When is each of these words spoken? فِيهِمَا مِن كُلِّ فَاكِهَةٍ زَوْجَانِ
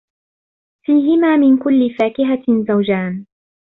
فِيهِمَا 0.85 1.37
مِن 1.37 1.57
كُلِّ 1.57 1.89
فَاكِهَةٍ 1.99 2.63
زَوْجَانِ 2.67 3.25